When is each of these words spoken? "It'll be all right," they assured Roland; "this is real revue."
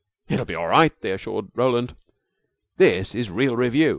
"It'll 0.27 0.45
be 0.47 0.55
all 0.55 0.67
right," 0.67 0.99
they 1.01 1.11
assured 1.11 1.51
Roland; 1.53 1.95
"this 2.77 3.13
is 3.13 3.29
real 3.29 3.55
revue." 3.55 3.89